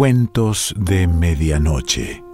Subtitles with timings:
[0.00, 2.24] Cuentos de Medianoche.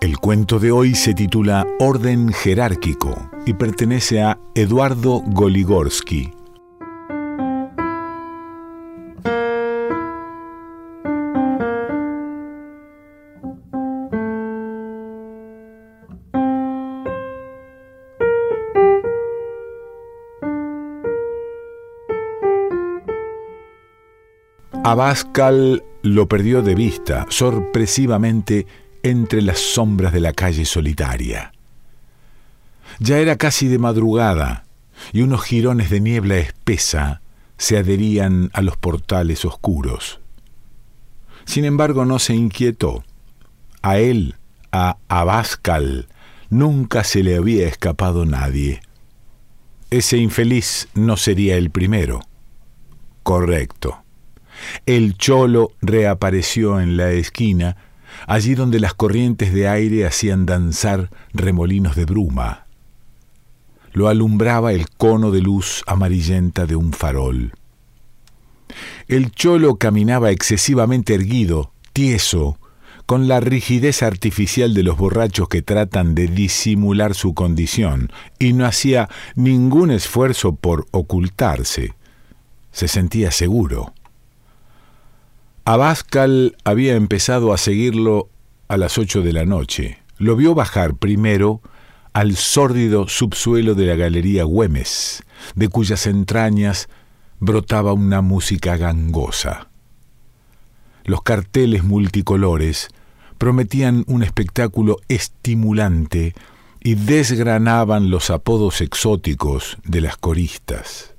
[0.00, 3.14] El cuento de hoy se titula Orden Jerárquico
[3.46, 6.32] y pertenece a Eduardo Goligorsky.
[24.86, 28.66] Abascal lo perdió de vista sorpresivamente
[29.02, 31.54] entre las sombras de la calle solitaria.
[32.98, 34.66] Ya era casi de madrugada
[35.10, 37.22] y unos jirones de niebla espesa
[37.56, 40.20] se adherían a los portales oscuros.
[41.46, 43.04] Sin embargo, no se inquietó.
[43.80, 44.34] A él,
[44.70, 46.08] a Abascal,
[46.50, 48.82] nunca se le había escapado nadie.
[49.88, 52.20] Ese infeliz no sería el primero.
[53.22, 54.03] Correcto.
[54.86, 57.76] El cholo reapareció en la esquina,
[58.26, 62.66] allí donde las corrientes de aire hacían danzar remolinos de bruma.
[63.92, 67.52] Lo alumbraba el cono de luz amarillenta de un farol.
[69.08, 72.58] El cholo caminaba excesivamente erguido, tieso,
[73.06, 78.64] con la rigidez artificial de los borrachos que tratan de disimular su condición, y no
[78.64, 81.94] hacía ningún esfuerzo por ocultarse.
[82.72, 83.92] Se sentía seguro.
[85.66, 88.28] Abascal había empezado a seguirlo
[88.68, 89.98] a las ocho de la noche.
[90.18, 91.62] Lo vio bajar primero
[92.12, 95.22] al sórdido subsuelo de la Galería Güemes,
[95.54, 96.90] de cuyas entrañas
[97.40, 99.68] brotaba una música gangosa.
[101.04, 102.88] Los carteles multicolores
[103.38, 106.34] prometían un espectáculo estimulante
[106.82, 111.13] y desgranaban los apodos exóticos de las coristas.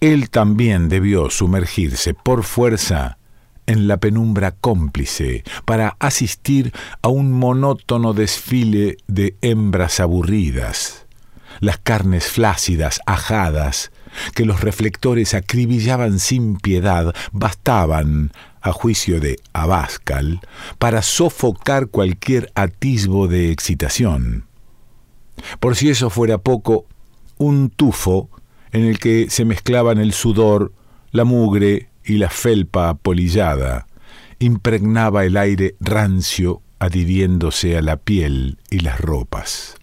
[0.00, 3.18] Él también debió sumergirse por fuerza
[3.66, 11.06] en la penumbra cómplice para asistir a un monótono desfile de hembras aburridas,
[11.60, 13.90] las carnes flácidas, ajadas,
[14.34, 20.40] que los reflectores acribillaban sin piedad, bastaban, a juicio de Abascal,
[20.78, 24.46] para sofocar cualquier atisbo de excitación.
[25.60, 26.86] Por si eso fuera poco,
[27.38, 28.30] un tufo
[28.76, 30.70] en el que se mezclaban el sudor,
[31.10, 33.86] la mugre y la felpa apolillada,
[34.38, 39.76] impregnaba el aire rancio adhiriéndose a la piel y las ropas.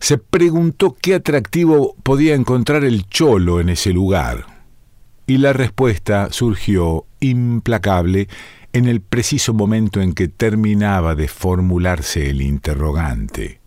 [0.00, 4.46] Se preguntó qué atractivo podía encontrar el cholo en ese lugar,
[5.26, 8.28] y la respuesta surgió implacable
[8.72, 13.63] en el preciso momento en que terminaba de formularse el interrogante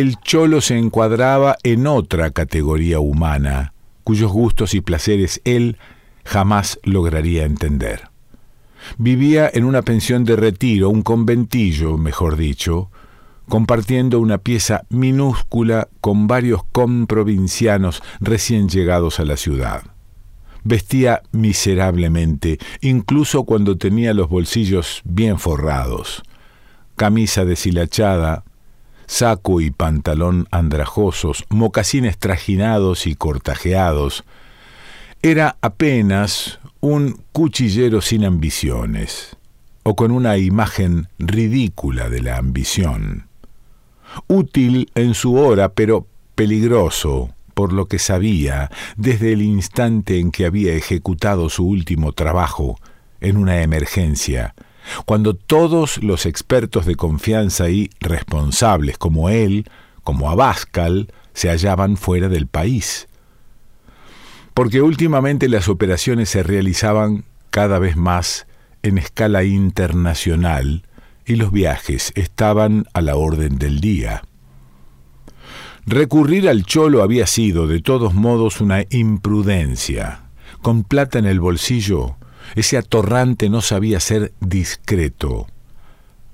[0.00, 5.76] el cholo se encuadraba en otra categoría humana, cuyos gustos y placeres él
[6.24, 8.08] jamás lograría entender.
[8.96, 12.90] Vivía en una pensión de retiro, un conventillo, mejor dicho,
[13.50, 19.82] compartiendo una pieza minúscula con varios comprovincianos recién llegados a la ciudad.
[20.64, 26.22] Vestía miserablemente, incluso cuando tenía los bolsillos bien forrados.
[26.96, 28.44] Camisa deshilachada,
[29.12, 34.24] saco y pantalón andrajosos, mocasines trajinados y cortajeados.
[35.20, 39.36] Era apenas un cuchillero sin ambiciones,
[39.82, 43.28] o con una imagen ridícula de la ambición.
[44.28, 50.46] Útil en su hora, pero peligroso por lo que sabía desde el instante en que
[50.46, 52.78] había ejecutado su último trabajo
[53.20, 54.54] en una emergencia
[55.04, 59.68] cuando todos los expertos de confianza y responsables como él,
[60.02, 63.08] como Abascal, se hallaban fuera del país.
[64.54, 68.46] Porque últimamente las operaciones se realizaban cada vez más
[68.82, 70.82] en escala internacional
[71.24, 74.22] y los viajes estaban a la orden del día.
[75.86, 80.20] Recurrir al cholo había sido, de todos modos, una imprudencia.
[80.60, 82.16] Con plata en el bolsillo,
[82.54, 85.46] ese atorrante no sabía ser discreto.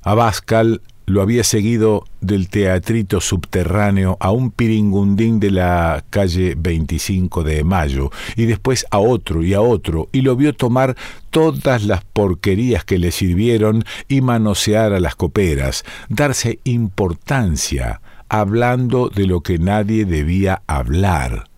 [0.02, 7.64] Abascal lo había seguido del teatrito subterráneo a un piringundín de la calle 25 de
[7.64, 10.96] Mayo, y después a otro y a otro, y lo vio tomar
[11.30, 19.26] todas las porquerías que le sirvieron y manosear a las coperas, darse importancia, hablando de
[19.26, 21.48] lo que nadie debía hablar.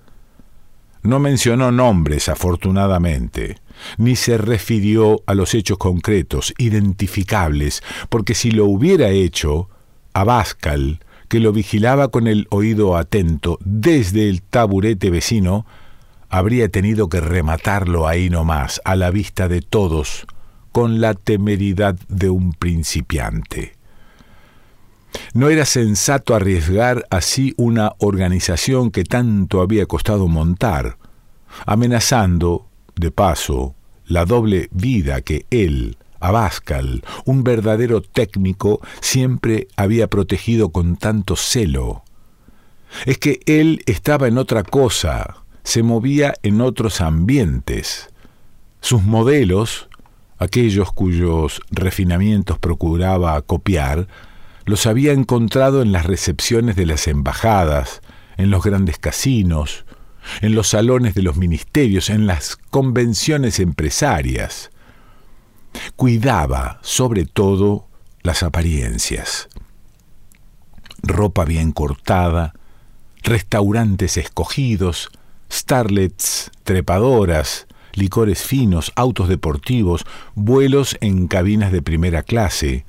[1.02, 3.56] No mencionó nombres, afortunadamente
[3.96, 9.68] ni se refirió a los hechos concretos, identificables, porque si lo hubiera hecho,
[10.12, 15.64] Abascal, que lo vigilaba con el oído atento desde el taburete vecino,
[16.28, 20.26] habría tenido que rematarlo ahí nomás, a la vista de todos,
[20.72, 23.74] con la temeridad de un principiante.
[25.34, 30.98] No era sensato arriesgar así una organización que tanto había costado montar,
[31.66, 32.69] amenazando,
[33.00, 33.74] de paso,
[34.06, 42.04] la doble vida que él, Abascal, un verdadero técnico, siempre había protegido con tanto celo.
[43.06, 48.10] Es que él estaba en otra cosa, se movía en otros ambientes.
[48.80, 49.88] Sus modelos,
[50.38, 54.08] aquellos cuyos refinamientos procuraba copiar,
[54.66, 58.02] los había encontrado en las recepciones de las embajadas,
[58.36, 59.84] en los grandes casinos,
[60.40, 64.70] en los salones de los ministerios, en las convenciones empresarias.
[65.96, 67.86] Cuidaba, sobre todo,
[68.22, 69.48] las apariencias.
[71.02, 72.54] Ropa bien cortada,
[73.22, 75.10] restaurantes escogidos,
[75.50, 82.84] starlets trepadoras, licores finos, autos deportivos, vuelos en cabinas de primera clase,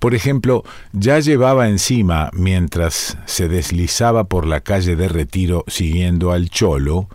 [0.00, 6.48] por ejemplo, ya llevaba encima, mientras se deslizaba por la calle de retiro siguiendo al
[6.48, 7.08] cholo,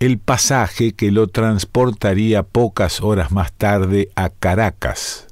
[0.00, 5.26] el pasaje que lo transportaría pocas horas más tarde a Caracas.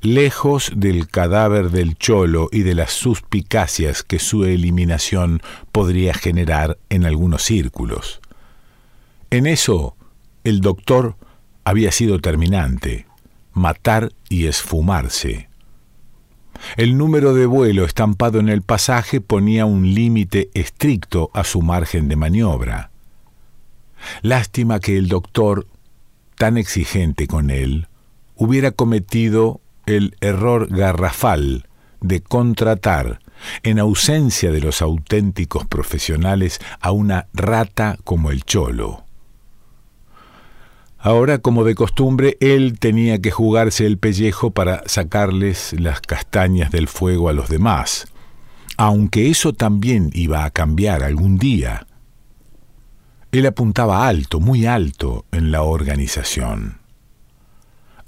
[0.00, 5.40] Lejos del cadáver del cholo y de las suspicacias que su eliminación
[5.70, 8.20] podría generar en algunos círculos.
[9.30, 9.94] En eso,
[10.42, 11.14] el doctor
[11.62, 13.06] había sido terminante,
[13.52, 15.49] matar y esfumarse.
[16.76, 22.08] El número de vuelo estampado en el pasaje ponía un límite estricto a su margen
[22.08, 22.90] de maniobra.
[24.22, 25.66] Lástima que el doctor,
[26.36, 27.88] tan exigente con él,
[28.36, 31.66] hubiera cometido el error garrafal
[32.00, 33.20] de contratar,
[33.62, 39.04] en ausencia de los auténticos profesionales, a una rata como el cholo.
[41.02, 46.88] Ahora, como de costumbre, él tenía que jugarse el pellejo para sacarles las castañas del
[46.88, 48.06] fuego a los demás,
[48.76, 51.86] aunque eso también iba a cambiar algún día.
[53.32, 56.80] Él apuntaba alto, muy alto, en la organización.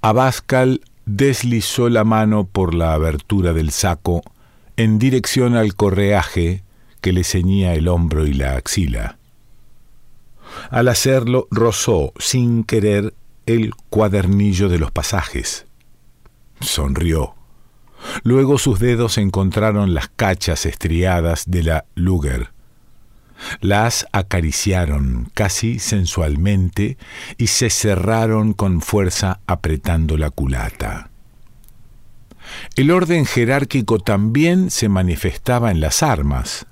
[0.02, 4.22] Abascal deslizó la mano por la abertura del saco
[4.76, 6.62] en dirección al correaje
[7.00, 9.18] que le ceñía el hombro y la axila.
[10.70, 13.14] Al hacerlo, rozó sin querer
[13.46, 15.66] el cuadernillo de los pasajes.
[16.60, 17.34] Sonrió.
[18.22, 22.50] Luego sus dedos encontraron las cachas estriadas de la Luger.
[23.60, 26.96] Las acariciaron casi sensualmente
[27.38, 31.10] y se cerraron con fuerza apretando la culata.
[32.76, 36.66] El orden jerárquico también se manifestaba en las armas.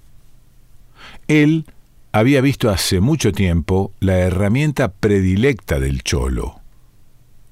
[1.27, 1.67] Él
[2.13, 6.61] había visto hace mucho tiempo la herramienta predilecta del cholo,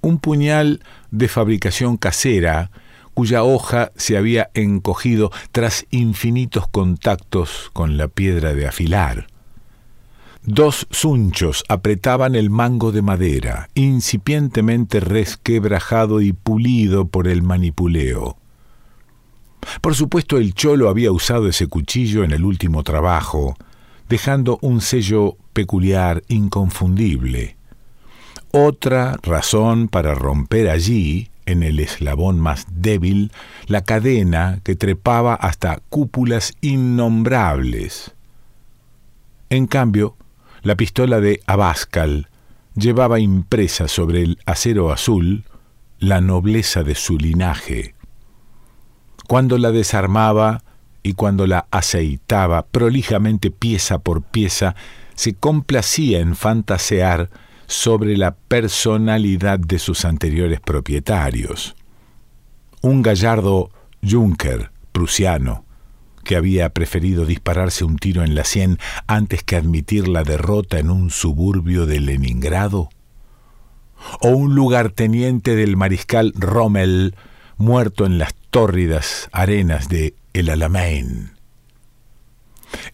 [0.01, 2.71] un puñal de fabricación casera
[3.15, 9.27] cuya hoja se había encogido tras infinitos contactos con la piedra de afilar.
[10.45, 18.39] Dos sunchos apretaban el mango de madera, incipientemente resquebrajado y pulido por el manipuleo.
[19.81, 23.57] Por supuesto el cholo había usado ese cuchillo en el último trabajo,
[24.09, 27.57] dejando un sello peculiar, inconfundible.
[28.51, 33.33] Otra razón para romper allí, en el eslabón más débil,
[33.67, 38.13] la cadena que trepaba hasta cúpulas innombrables.
[39.51, 40.17] En cambio,
[40.63, 42.29] la pistola de Abascal
[42.75, 45.45] llevaba impresa sobre el acero azul
[45.99, 47.95] la nobleza de su linaje.
[49.27, 50.63] Cuando la desarmaba,
[51.09, 54.75] y cuando la aceitaba prolijamente pieza por pieza,
[55.15, 57.31] se complacía en fantasear
[57.67, 61.77] sobre la personalidad de sus anteriores propietarios.
[62.83, 63.71] Un gallardo
[64.07, 65.65] Junker, prusiano,
[66.25, 70.91] que había preferido dispararse un tiro en la sien antes que admitir la derrota en
[70.91, 72.91] un suburbio de Leningrado,
[74.21, 77.15] o un lugarteniente del mariscal Rommel
[77.57, 81.33] muerto en las tórridas arenas de el Alamein.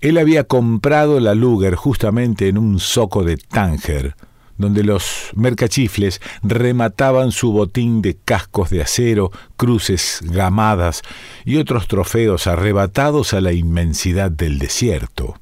[0.00, 4.14] Él había comprado la Luger justamente en un zoco de Tánger,
[4.56, 11.02] donde los mercachifles remataban su botín de cascos de acero, cruces gamadas
[11.44, 15.34] y otros trofeos arrebatados a la inmensidad del desierto.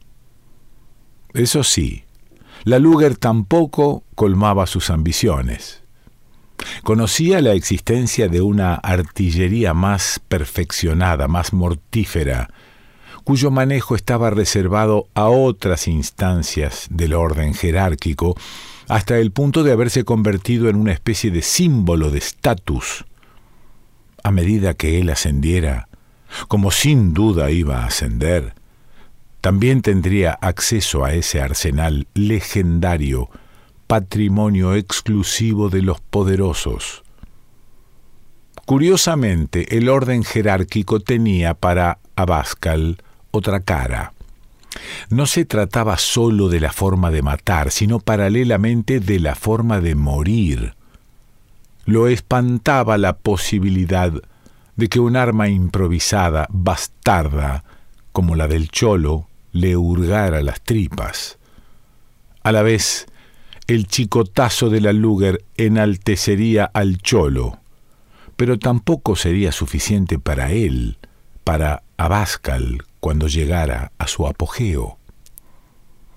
[1.35, 2.05] Eso sí,
[2.65, 5.82] la Luger tampoco colmaba sus ambiciones.
[6.83, 12.51] Conocía la existencia de una artillería más perfeccionada, más mortífera,
[13.23, 18.37] cuyo manejo estaba reservado a otras instancias del orden jerárquico,
[18.89, 23.05] hasta el punto de haberse convertido en una especie de símbolo de estatus.
[24.25, 25.89] A medida que él ascendiera,
[26.49, 28.55] como sin duda iba a ascender,
[29.41, 33.31] también tendría acceso a ese arsenal legendario,
[33.93, 37.03] patrimonio exclusivo de los poderosos.
[38.65, 44.15] Curiosamente, el orden jerárquico tenía para Abascal otra cara.
[45.11, 49.95] No se trataba sólo de la forma de matar, sino paralelamente de la forma de
[49.95, 50.75] morir.
[51.85, 54.11] Lo espantaba la posibilidad
[54.75, 57.63] de que un arma improvisada, bastarda,
[58.13, 61.37] como la del cholo, le hurgara las tripas.
[62.43, 63.07] A la vez,
[63.67, 67.59] el chicotazo de la Luger enaltecería al cholo,
[68.37, 70.99] pero tampoco sería suficiente para él,
[71.45, 74.99] para Abascal, cuando llegara a su apogeo.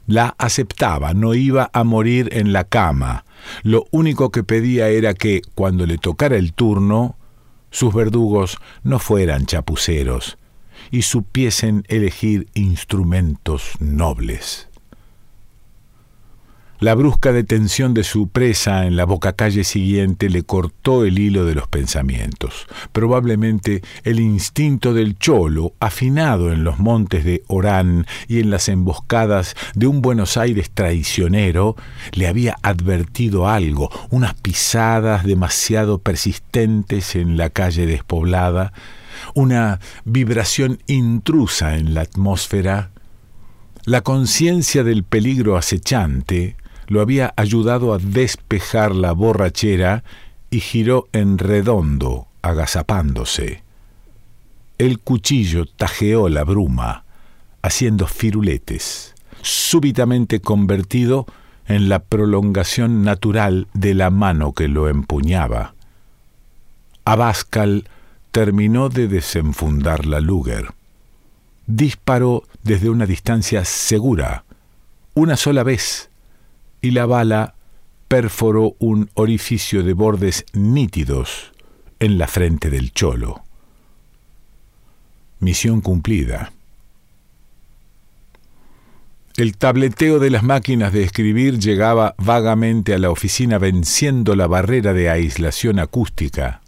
[0.08, 3.26] La aceptaba, no iba a morir en la cama.
[3.64, 7.18] Lo único que pedía era que, cuando le tocara el turno,
[7.72, 10.38] sus verdugos no fueran chapuceros
[10.92, 14.70] y supiesen elegir instrumentos nobles.
[16.82, 21.56] La brusca detención de su presa en la bocacalle siguiente le cortó el hilo de
[21.56, 22.68] los pensamientos.
[22.92, 29.56] Probablemente el instinto del cholo, afinado en los montes de Orán y en las emboscadas
[29.74, 31.78] de un Buenos Aires traicionero,
[32.12, 38.74] le había advertido algo, unas pisadas demasiado persistentes en la calle despoblada,
[39.34, 42.92] una vibración intrusa en la atmósfera,
[43.86, 50.04] la conciencia del peligro acechante, lo había ayudado a despejar la borrachera
[50.50, 53.64] y giró en redondo, agazapándose.
[54.78, 57.06] El cuchillo tajeó la bruma,
[57.62, 61.26] haciendo firuletes, súbitamente convertido
[61.68, 65.74] en la prolongación natural de la mano que lo empuñaba.
[67.06, 67.90] Abascal
[68.32, 70.74] terminó de desenfundar la Luger.
[71.68, 74.44] Disparó desde una distancia segura,
[75.14, 76.10] una sola vez,
[76.86, 77.56] y la bala
[78.08, 81.52] perforó un orificio de bordes nítidos
[82.00, 83.44] en la frente del cholo.
[85.40, 86.52] Misión cumplida.
[89.36, 94.94] El tableteo de las máquinas de escribir llegaba vagamente a la oficina venciendo la barrera
[94.94, 96.62] de aislación acústica.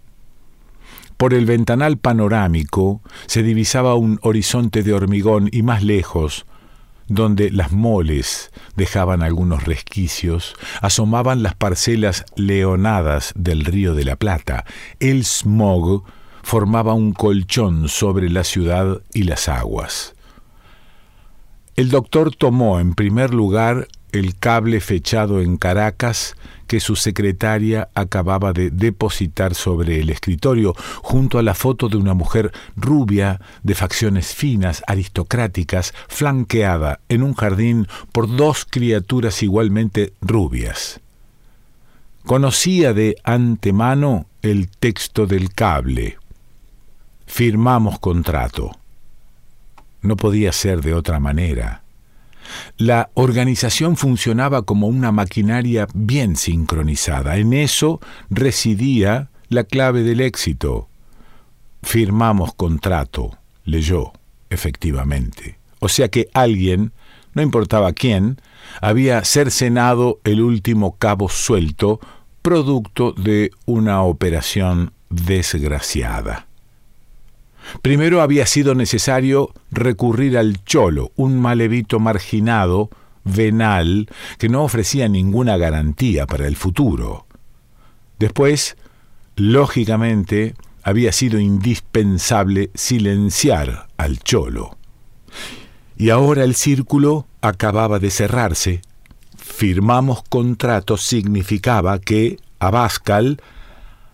[1.16, 6.47] Por el ventanal panorámico se divisaba un horizonte de hormigón y más lejos,
[7.08, 14.66] donde las moles dejaban algunos resquicios, asomaban las parcelas leonadas del río de la Plata.
[15.00, 16.04] El smog
[16.44, 20.14] formaba un colchón sobre la ciudad y las aguas.
[21.76, 26.36] El doctor tomó en primer lugar el cable fechado en Caracas
[26.68, 32.14] que su secretaria acababa de depositar sobre el escritorio, junto a la foto de una
[32.14, 41.00] mujer rubia, de facciones finas, aristocráticas, flanqueada en un jardín por dos criaturas igualmente rubias.
[42.26, 46.18] Conocía de antemano el texto del cable.
[47.26, 48.72] Firmamos contrato.
[50.02, 51.84] No podía ser de otra manera.
[52.78, 57.38] La organización funcionaba como una maquinaria bien sincronizada.
[57.38, 58.00] En eso
[58.30, 60.90] residía la clave del éxito.
[61.84, 64.14] Firmamos contrato, leyó,
[64.50, 65.60] efectivamente.
[65.80, 66.92] O sea que alguien,
[67.34, 68.42] no importaba quién,
[68.82, 72.00] había cercenado el último cabo suelto,
[72.42, 76.47] producto de una operación desgraciada.
[77.82, 82.90] Primero había sido necesario recurrir al cholo, un malevito marginado,
[83.24, 87.26] venal, que no ofrecía ninguna garantía para el futuro.
[88.20, 88.78] Después,
[89.36, 94.78] lógicamente, había sido indispensable silenciar al cholo.
[95.98, 98.82] Y ahora el círculo acababa de cerrarse.
[99.36, 103.42] Firmamos contrato significaba que Abascal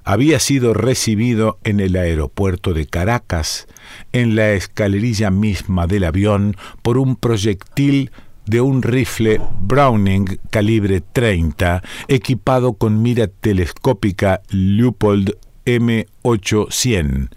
[0.04, 3.68] había sido recibido en el aeropuerto de Caracas,
[4.12, 8.12] en la escalerilla misma del avión, por un proyectil
[8.46, 17.30] de un rifle Browning calibre 30, equipado con mira telescópica Leupold M800.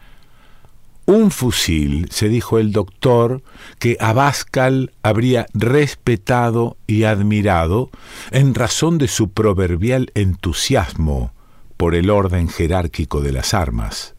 [1.08, 3.42] Un fusil, se dijo el doctor,
[3.78, 7.90] que Abascal habría respetado y admirado
[8.32, 11.35] en razón de su proverbial entusiasmo
[11.76, 14.14] por el orden jerárquico de las armas.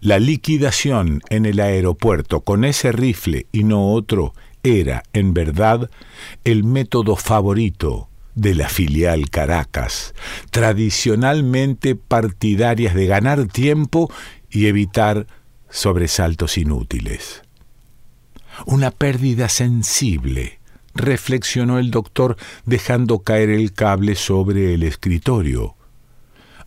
[0.00, 5.90] La liquidación en el aeropuerto con ese rifle y no otro era, en verdad,
[6.44, 10.14] el método favorito de la filial Caracas,
[10.50, 14.12] tradicionalmente partidarias de ganar tiempo
[14.50, 15.26] y evitar
[15.70, 17.42] sobresaltos inútiles.
[18.66, 20.60] Una pérdida sensible,
[20.94, 25.76] reflexionó el doctor dejando caer el cable sobre el escritorio.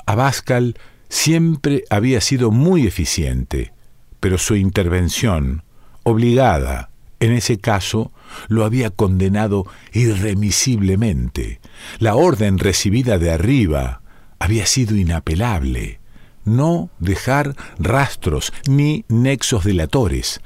[0.08, 0.78] Abascal
[1.10, 3.74] siempre había sido muy eficiente,
[4.22, 5.64] pero su intervención,
[6.04, 8.14] obligada, en ese caso,
[8.48, 11.60] lo había condenado irremisiblemente.
[12.00, 14.02] La orden recibida de arriba
[14.40, 16.00] había sido inapelable.
[16.46, 20.40] No dejar rastros ni nexos delatores,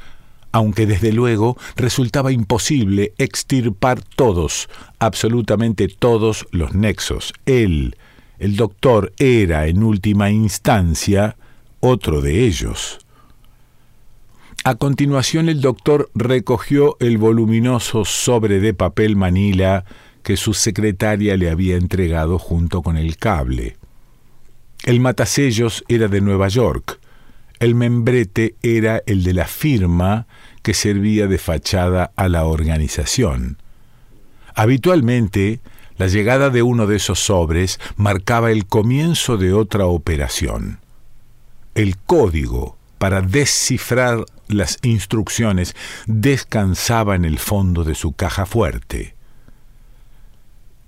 [0.52, 7.34] aunque desde luego resultaba imposible extirpar todos, absolutamente todos los nexos.
[7.46, 7.96] Él,
[8.42, 11.38] el doctor, era en última instancia
[11.80, 13.00] otro de ellos.
[14.64, 19.86] A continuación el doctor recogió el voluminoso sobre de papel manila
[20.24, 23.78] que su secretaria le había entregado junto con el cable.
[24.86, 27.00] El matasellos era de Nueva York.
[27.60, 30.26] El membrete era el de la firma
[30.64, 33.58] que servía de fachada a la organización.
[34.56, 35.60] Habitualmente,
[36.02, 40.80] la llegada de uno de esos sobres marcaba el comienzo de otra operación.
[41.76, 45.76] El código para descifrar las instrucciones
[46.08, 49.14] descansaba en el fondo de su caja fuerte.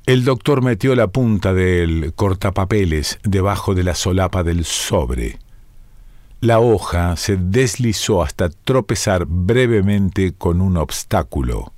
[0.08, 5.38] El doctor metió la punta del cortapapeles debajo de la solapa del sobre.
[6.42, 11.72] La hoja se deslizó hasta tropezar brevemente con un obstáculo.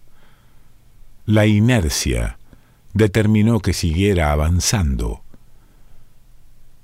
[1.25, 2.37] La inercia
[2.95, 5.21] determinó que siguiera avanzando.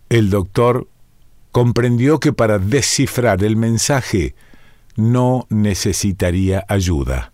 [0.09, 0.87] El doctor
[1.51, 4.35] comprendió que para descifrar el mensaje
[4.95, 7.31] no necesitaría ayuda.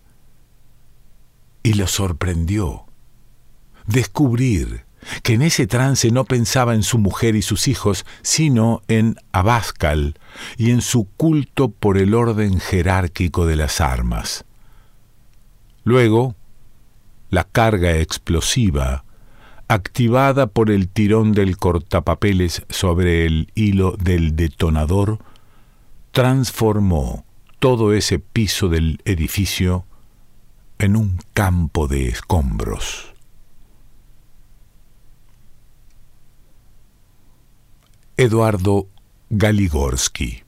[1.62, 2.86] Y lo sorprendió
[3.86, 4.84] descubrir
[5.22, 10.18] que en ese trance no pensaba en su mujer y sus hijos, sino en Abascal
[10.56, 14.44] y en su culto por el orden jerárquico de las armas.
[15.84, 16.36] Luego,
[17.30, 19.04] la carga explosiva,
[19.68, 25.18] activada por el tirón del cortapapeles sobre el hilo del detonador,
[26.12, 27.24] transformó
[27.58, 29.84] todo ese piso del edificio
[30.78, 33.14] en un campo de escombros.
[38.16, 38.88] Eduardo
[39.30, 40.47] Galigorsky